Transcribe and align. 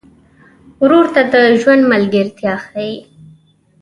ورور 0.81 1.05
ته 1.13 1.21
د 1.33 1.35
ژوند 1.61 1.81
ملګرتیا 1.93 2.53
ښيي. 2.65 2.93